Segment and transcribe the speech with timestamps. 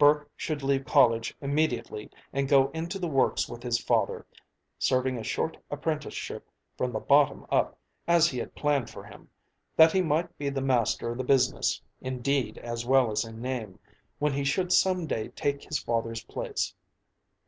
[0.00, 4.26] Burke should leave college immediately and go into the Works with his father,
[4.80, 7.78] serving a short apprenticeship from the bottom up,
[8.08, 9.30] as had been planned for him,
[9.76, 13.40] that he might be the master of the business, in deed as well as in
[13.40, 13.78] name,
[14.18, 16.74] when he should some day take his father's place.